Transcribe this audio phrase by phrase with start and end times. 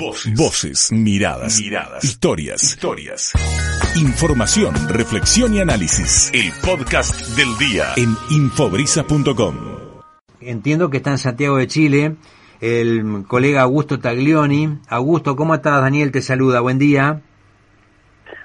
[0.00, 0.34] Voces.
[0.34, 3.32] Voces, miradas, miradas, historias, historias.
[4.00, 6.32] Información, reflexión y análisis.
[6.32, 9.54] El podcast del día en infobrisa.com.
[10.40, 12.16] Entiendo que está en Santiago de Chile
[12.62, 14.78] el colega Augusto Taglioni.
[14.88, 15.82] Augusto, ¿cómo estás?
[15.82, 17.20] Daniel te saluda, buen día.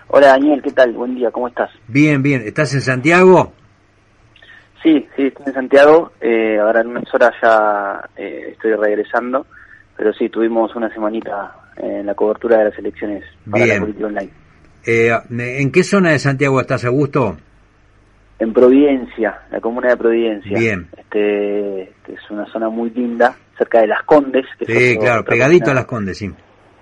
[0.08, 0.92] Hola Daniel, ¿qué tal?
[0.92, 1.70] Buen día, ¿cómo estás?
[1.88, 2.44] Bien, bien.
[2.46, 3.54] ¿Estás en Santiago?
[4.84, 6.12] Sí, sí, estoy en Santiago.
[6.20, 9.48] Eh, ahora en unas horas ya eh, estoy regresando.
[9.98, 14.30] Pero sí, tuvimos una semanita en la cobertura de las elecciones para la política online.
[14.86, 17.38] Eh, ¿En qué zona de Santiago estás, Augusto?
[18.38, 20.58] En Providencia, la comuna de Providencia.
[20.58, 20.88] Bien.
[20.98, 24.46] Este, es una zona muy linda, cerca de Las Condes.
[24.60, 26.32] Que sí, claro, pegadito a Las Condes, sí.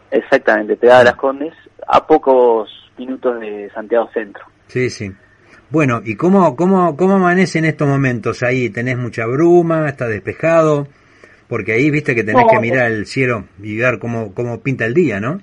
[0.09, 1.53] Exactamente, pegada a Las Condes,
[1.87, 4.43] a pocos minutos de Santiago Centro.
[4.67, 5.11] Sí, sí.
[5.69, 8.69] Bueno, ¿y cómo, cómo, cómo amanece en estos momentos ahí?
[8.69, 9.87] ¿Tenés mucha bruma?
[9.89, 10.87] ¿Está despejado?
[11.53, 14.95] Porque ahí viste que tenés que mirar el cielo y ver cómo, cómo pinta el
[14.95, 15.39] día, ¿no?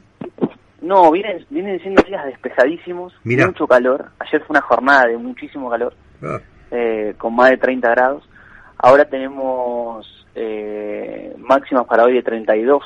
[0.82, 4.10] No, vienen, vienen siendo días despejadísimos, mucho calor.
[4.18, 6.40] Ayer fue una jornada de muchísimo calor, ah.
[6.72, 8.28] eh, con más de 30 grados.
[8.76, 12.82] Ahora tenemos eh, máximas para hoy de 32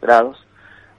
[0.00, 0.46] grados.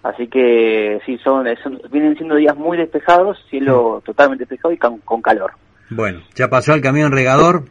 [0.04, 1.46] Así que sí, son,
[1.90, 4.06] vienen siendo días muy despejados, cielo mm.
[4.06, 5.54] totalmente despejado y con, con calor.
[5.90, 7.64] Bueno, ¿ya pasó el camión regador?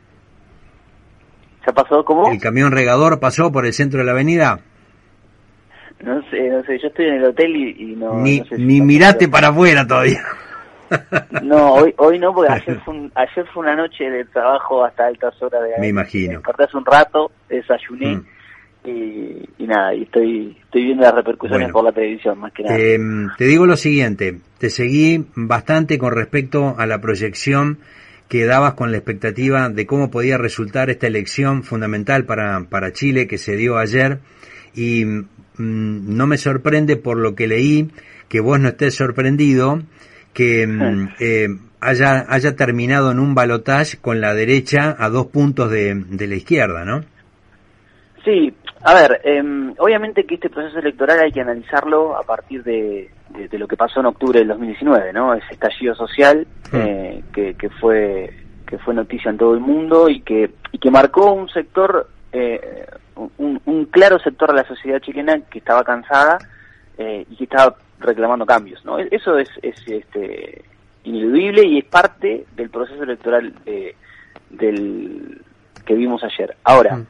[1.65, 2.31] ¿Se pasó cómo?
[2.31, 4.61] ¿El camión regador pasó por el centro de la avenida?
[6.03, 8.15] No sé, no sé, yo estoy en el hotel y, no...
[8.21, 10.23] Ni, ni miraste para afuera todavía.
[11.43, 15.41] No, hoy, hoy no, porque ayer fue, ayer fue una noche de trabajo hasta altas
[15.41, 15.81] horas de...
[15.81, 16.43] Me imagino.
[16.45, 18.89] Hace un rato, desayuné mm.
[19.59, 22.77] y, nada, y estoy, estoy viendo las repercusiones por la televisión, más que nada.
[23.39, 27.79] te digo lo siguiente, te seguí bastante con respecto a la proyección
[28.33, 33.27] que dabas con la expectativa de cómo podía resultar esta elección fundamental para, para Chile
[33.27, 34.21] que se dio ayer
[34.75, 35.27] y mm,
[35.59, 37.91] no me sorprende por lo que leí
[38.31, 39.83] que vos no estés sorprendido
[40.33, 41.49] que mm, eh,
[41.83, 46.37] haya, haya terminado en un balotaje con la derecha a dos puntos de, de la
[46.37, 47.05] izquierda, ¿no?
[48.25, 53.11] Sí, a ver, em, obviamente que este proceso electoral hay que analizarlo a partir de,
[53.53, 55.35] lo que pasó en octubre del 2019, ¿no?
[55.35, 56.77] Ese estallido social hmm.
[56.77, 58.35] eh, que, que, fue
[58.67, 62.87] que fue noticia en todo el mundo y que y que marcó un sector, eh,
[63.39, 66.39] un, claro sector de la sociedad chilena que estaba cansada
[66.97, 68.99] eh, y que estaba reclamando cambios, ¿no?
[68.99, 70.65] Eso es, es este,
[71.05, 73.53] ineludible y es parte del proceso electoral
[74.51, 75.41] del
[75.85, 76.57] que vimos ayer.
[76.65, 76.97] Ahora.
[76.97, 77.07] Hmm.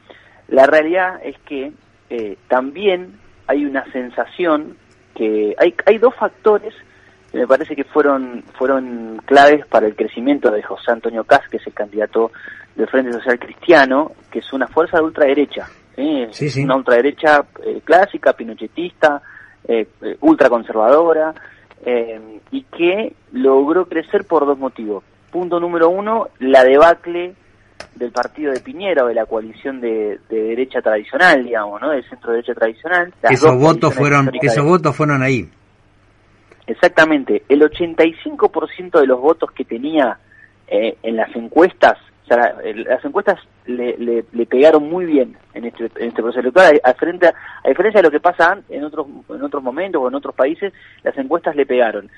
[0.53, 1.71] La realidad es que
[2.09, 4.77] eh, también hay una sensación
[5.15, 6.73] que hay, hay dos factores
[7.31, 11.57] que me parece que fueron, fueron claves para el crecimiento de José Antonio Cas, que
[11.57, 12.31] es el candidato
[12.75, 16.29] del Frente Social Cristiano, que es una fuerza de ultraderecha, ¿eh?
[16.63, 19.21] una ultraderecha eh, clásica, pinochetista,
[19.67, 19.87] eh,
[20.21, 21.33] ultraconservadora,
[22.51, 25.03] y que logró crecer por dos motivos.
[25.31, 27.33] Punto número uno, la debacle
[27.95, 31.91] del partido de Piñera o de la coalición de, derecha tradicional, digamos, ¿no?
[31.91, 33.13] Del centro derecha tradicional.
[33.29, 35.49] esos votos fueron, esos votos fueron ahí.
[36.67, 37.43] Exactamente.
[37.49, 40.17] El 85% de los votos que tenía
[40.67, 45.85] eh, en las encuestas, o sea, las encuestas le, le, pegaron muy bien en este,
[45.97, 46.79] en este proceso electoral.
[46.83, 50.15] A, frente a, diferencia de lo que pasa en otros, en otros momentos o en
[50.15, 50.73] otros países,
[51.03, 52.09] las encuestas le pegaron.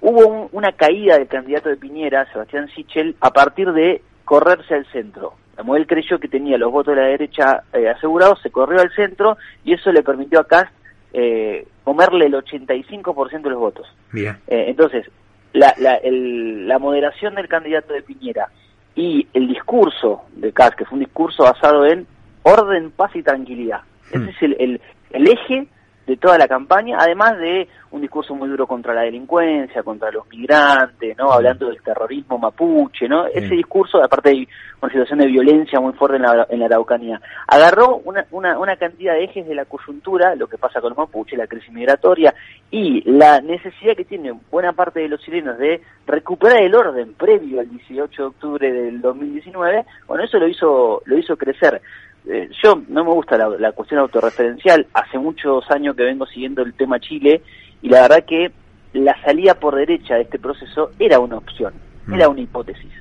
[0.00, 5.34] Hubo una caída del candidato de Piñera, Sebastián Sichel, a partir de correrse al centro.
[5.76, 9.36] él creyó que tenía los votos de la derecha eh, asegurados, se corrió al centro
[9.64, 10.72] y eso le permitió a Cast
[11.12, 13.86] eh, comerle el 85% de los votos.
[14.14, 15.06] Eh, entonces,
[15.52, 18.48] la, la, la moderación del candidato de Piñera
[18.96, 22.06] y el discurso de Cast, que fue un discurso basado en
[22.42, 23.80] orden, paz y tranquilidad.
[24.08, 24.28] Ese hmm.
[24.28, 24.80] es el, el,
[25.10, 25.66] el eje
[26.06, 30.28] de toda la campaña, además de un discurso muy duro contra la delincuencia, contra los
[30.28, 31.32] migrantes, ¿no?
[31.32, 33.26] Hablando del terrorismo mapuche, ¿no?
[33.26, 34.48] Ese discurso, aparte de
[34.80, 38.76] una situación de violencia muy fuerte en la, en la Araucanía, agarró una, una, una
[38.76, 42.34] cantidad de ejes de la coyuntura, lo que pasa con los mapuche, la crisis migratoria
[42.70, 47.60] y la necesidad que tiene buena parte de los chilenos de recuperar el orden previo
[47.60, 51.80] al 18 de octubre del 2019, bueno, eso lo hizo, lo hizo crecer.
[52.26, 56.72] Eh, yo no me gusta la, cuestión autorreferencial, hace muchos años que vengo siguiendo el
[56.74, 57.42] tema Chile
[57.82, 58.50] y la verdad que
[58.94, 61.74] la salida por derecha de este proceso era una opción,
[62.06, 62.14] mm.
[62.14, 62.92] era una hipótesis.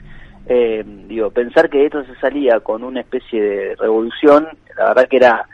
[0.45, 4.47] Eh, digo, pensar que esto se salía con una especie de revolución,
[4.77, 5.47] la verdad que era,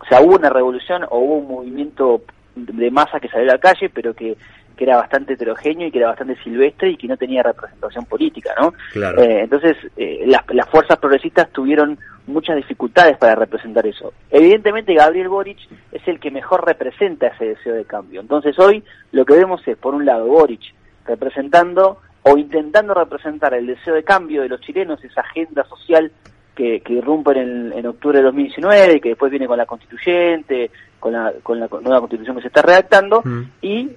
[0.00, 2.22] o sea, hubo una revolución o hubo un movimiento
[2.56, 4.36] de masa que salió a la calle, pero que,
[4.76, 8.52] que era bastante heterogéneo y que era bastante silvestre y que no tenía representación política,
[8.60, 8.72] ¿no?
[8.92, 9.22] Claro.
[9.22, 14.12] Eh, entonces, eh, las, las fuerzas progresistas tuvieron muchas dificultades para representar eso.
[14.30, 15.58] Evidentemente, Gabriel Boric
[15.90, 18.20] es el que mejor representa ese deseo de cambio.
[18.20, 18.82] Entonces, hoy
[19.12, 20.62] lo que vemos es, por un lado, Boric
[21.04, 26.12] representando o intentando representar el deseo de cambio de los chilenos, esa agenda social
[26.54, 30.70] que, que irrumpe en, en octubre de 2019 y que después viene con la constituyente,
[31.00, 33.42] con la, con la nueva constitución que se está redactando, Mm.
[33.62, 33.90] y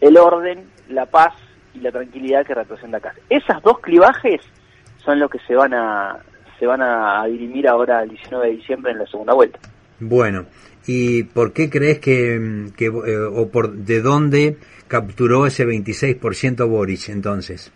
[0.00, 1.34] el orden, la paz
[1.74, 3.14] y la tranquilidad que representa acá.
[3.28, 4.40] Esas dos clivajes
[5.04, 6.18] son los que se van a
[6.58, 9.60] se van a dirimir ahora el 19 de diciembre en la segunda vuelta.
[10.00, 10.46] Bueno,
[10.86, 14.56] ¿y por qué crees que, que eh, o por de dónde
[14.88, 17.72] capturó ese 26% Boric entonces?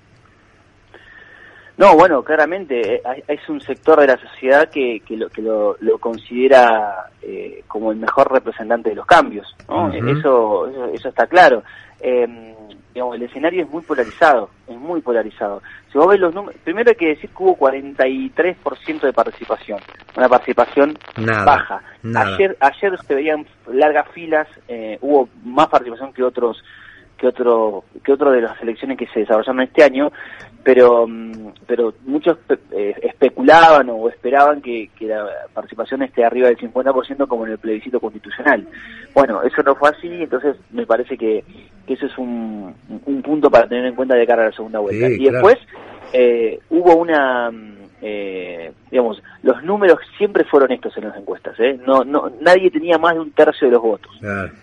[1.79, 5.41] No, bueno, claramente eh, hay- es un sector de la sociedad que, que, lo, que
[5.43, 11.27] lo, lo considera eh, como el mejor representante de los cambios, eso, eso, eso está
[11.27, 11.63] claro.
[12.03, 12.55] Eh,
[12.93, 15.63] digamos, el escenario es muy polarizado, es muy polarizado.
[15.91, 19.79] Si vos ves los números, primero hay que decir que hubo 43% de participación,
[20.17, 21.83] una participación Nada, baja.
[22.03, 22.35] nada.
[22.35, 26.63] Ayer, ayer se veían largas filas, eh, hubo más participación que otros
[27.17, 30.11] que otro que otro de las elecciones que se desarrollaron este año,
[30.63, 32.39] pero mm, pero muchos
[32.71, 37.59] eh, especulaban o esperaban que, que la participación esté arriba del 50% como en el
[37.59, 38.67] plebiscito constitucional.
[39.15, 41.45] Bueno, eso no fue así, entonces me parece que,
[41.87, 42.75] que eso es un,
[43.07, 45.07] un punto para tener en cuenta de cara a la segunda vuelta.
[45.07, 45.47] Sí, y claro.
[45.47, 45.59] después
[46.13, 51.79] eh, hubo una mm, eh, digamos los números siempre fueron estos en las encuestas ¿eh?
[51.87, 54.11] no no nadie tenía más de un tercio de los votos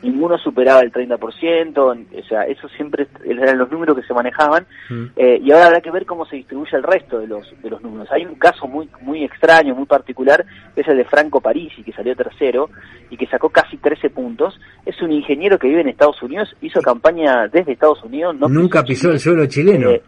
[0.03, 5.05] ninguno superaba el 30%, o sea, eso siempre eran los números que se manejaban, Mm.
[5.15, 7.81] eh, y ahora habrá que ver cómo se distribuye el resto de los, de los
[7.81, 8.07] números.
[8.11, 10.45] Hay un caso muy, muy extraño, muy particular,
[10.75, 12.69] que es el de Franco Parisi, que salió tercero
[13.09, 14.59] y que sacó casi 13 puntos.
[14.85, 18.35] Es un ingeniero que vive en Estados Unidos, hizo campaña desde Estados Unidos.
[18.37, 19.91] No Nunca pisó el suelo chileno.
[19.91, 20.01] eh,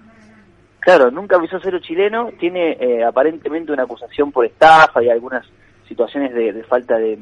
[0.82, 5.46] claro, nunca pisó cero chileno, tiene eh, aparentemente una acusación por estafa y algunas
[5.88, 7.18] situaciones de, de falta de,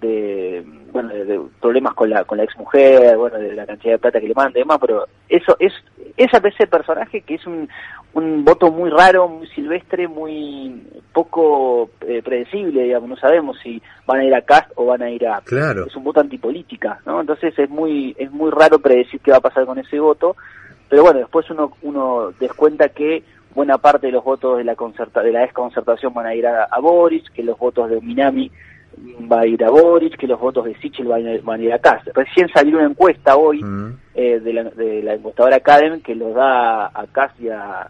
[0.00, 3.98] de bueno de, de problemas con la con la exmujer, bueno, de la cantidad de
[3.98, 5.72] plata que le manda y demás, pero eso es
[6.16, 7.68] esa ese personaje que es un,
[8.14, 10.82] un voto muy raro, muy silvestre, muy
[11.12, 15.10] poco eh, predecible, digamos, no sabemos si van a ir a Cast o van a
[15.10, 15.86] ir a Claro.
[15.86, 17.20] es un voto antipolítica, ¿no?
[17.20, 20.36] Entonces es muy es muy raro predecir qué va a pasar con ese voto,
[20.90, 23.22] pero bueno, después uno uno descuenta que
[23.54, 26.64] buena parte de los votos de la concerta, de la desconcertación van a ir a,
[26.64, 28.50] a Boris, que los votos de Minami
[29.32, 31.72] va a ir a Boric, que los votos de Sichel van a, van a ir
[31.72, 32.08] a Kast.
[32.14, 33.92] Recién salió una encuesta hoy Mm.
[34.14, 37.88] eh, de, la, de la encuestadora Academ que los da a Kast y a,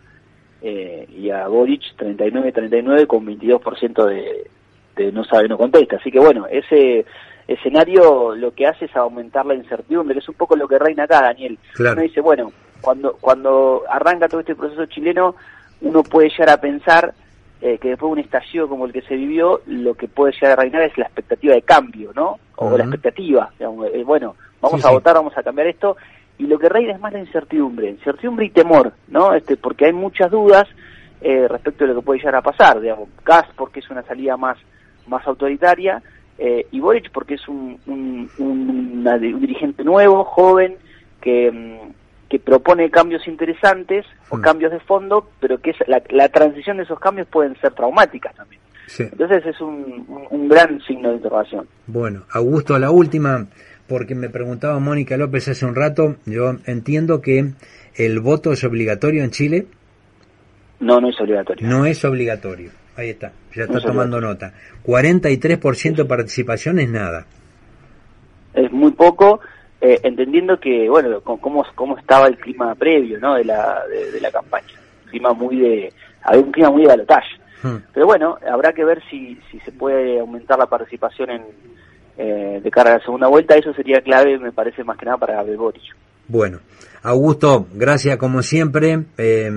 [0.63, 4.51] eh, y a Boric 39-39 con 22% de,
[4.97, 5.97] de no sabe, no contesta.
[5.97, 7.05] Así que bueno, ese
[7.49, 11.05] escenario lo que hace es aumentar la incertidumbre, que es un poco lo que reina
[11.05, 11.59] acá, Daniel.
[11.75, 11.95] Claro.
[11.95, 15.35] Uno dice, bueno, cuando, cuando arranca todo este proceso chileno,
[15.83, 17.15] uno puede llegar a pensar
[17.63, 20.53] eh, que después de un estallido como el que se vivió, lo que puede llegar
[20.53, 22.39] a reinar es la expectativa de cambio, ¿no?
[22.57, 24.95] O la expectativa, digamos, eh, bueno, vamos Sí, a sí.
[24.95, 25.97] votar, vamos a cambiar esto,
[26.39, 29.35] y lo que reina es más la incertidumbre, incertidumbre y temor, ¿no?
[29.35, 30.67] Este, porque hay muchas dudas
[31.21, 34.37] eh, respecto de lo que puede llegar a pasar, digamos, Gas porque es una salida
[34.39, 34.57] más,
[35.07, 36.03] más autoritaria,
[36.39, 40.77] eh, y Boric porque es un, un, un- una- un dirigente nuevo, joven,
[41.21, 41.93] que, mm,
[42.31, 44.41] que propone cambios interesantes o Mm.
[44.41, 48.35] cambios de fondo, pero que es, la, la transición de esos cambios pueden ser traumáticas
[48.35, 48.63] también.
[48.87, 49.03] Sí.
[49.03, 51.67] Entonces es un, un, un gran signo de interrogación.
[51.87, 53.47] Bueno, Augusto, la última,
[53.89, 57.53] porque me preguntaba Mónica López hace un rato, yo entiendo que
[57.97, 59.67] el voto es obligatorio en Chile,
[60.79, 61.69] No, no es obligatorio.
[61.69, 62.71] no es obligatorio.
[62.97, 64.53] Ahí está, ya está es tomando nota.
[64.85, 67.27] 43% de participación es nada.
[68.55, 69.41] es muy poco,
[69.81, 73.35] eh, entendiendo que, bueno, con- cómo, cómo estaba el clima previo, ¿no?
[73.35, 74.67] De la, de, de la campaña.
[75.05, 77.29] Un clima muy de, había un clima muy de balotaje.
[77.63, 77.77] Hmm.
[77.93, 81.43] Pero bueno, habrá que ver si, si se puede aumentar la participación en,
[82.19, 83.57] eh, de cara a la segunda vuelta.
[83.57, 85.83] Eso sería clave, me parece, más que nada para Gabriel Boric.
[86.29, 86.61] Bueno,
[87.03, 89.01] Augusto, gracias como siempre.
[89.19, 89.51] Eh,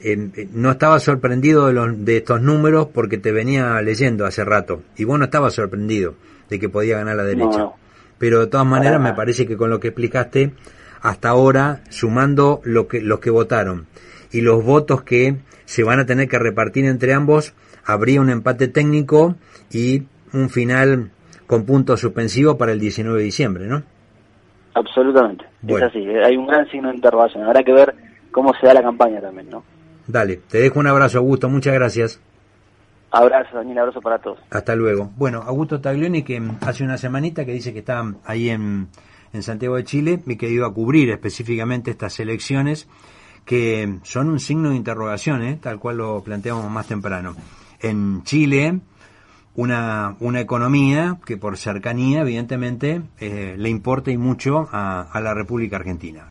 [0.00, 4.82] eh, no estaba sorprendido de, los, de estos números porque te venía leyendo hace rato
[4.96, 6.14] y vos no estabas sorprendido
[6.48, 7.58] de que podía ganar la derecha.
[7.58, 7.74] no.
[8.18, 10.52] Pero de todas maneras me parece que con lo que explicaste
[11.00, 13.86] hasta ahora, sumando lo que, los que votaron
[14.32, 18.68] y los votos que se van a tener que repartir entre ambos, habría un empate
[18.68, 19.36] técnico
[19.70, 21.10] y un final
[21.46, 23.82] con puntos suspensivos para el 19 de diciembre, ¿no?
[24.74, 25.44] Absolutamente.
[25.62, 25.86] Bueno.
[25.86, 27.44] Es así, eh, hay un gran signo de interrogación.
[27.44, 27.94] Habrá que ver
[28.30, 29.64] cómo se da la campaña también, ¿no?
[30.06, 32.20] Dale, te dejo un abrazo, Augusto, muchas gracias.
[33.10, 34.38] Abrazo, Daniel, abrazo para todos.
[34.50, 35.10] Hasta luego.
[35.16, 38.88] Bueno, Augusto Taglioni que hace una semanita que dice que está ahí en,
[39.32, 42.88] en Santiago de Chile y que iba a cubrir específicamente estas elecciones
[43.44, 45.58] que son un signo de interrogación, ¿eh?
[45.60, 47.34] tal cual lo planteamos más temprano.
[47.80, 48.80] En Chile,
[49.54, 55.76] una, una economía que por cercanía, evidentemente, eh, le importa y mucho a la República
[55.76, 56.26] Argentina.